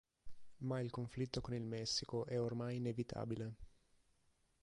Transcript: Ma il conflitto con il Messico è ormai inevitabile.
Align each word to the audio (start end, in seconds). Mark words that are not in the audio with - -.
Ma 0.63 0.79
il 0.79 0.89
conflitto 0.89 1.41
con 1.41 1.53
il 1.53 1.61
Messico 1.63 2.25
è 2.25 2.41
ormai 2.41 2.77
inevitabile. 2.77 3.53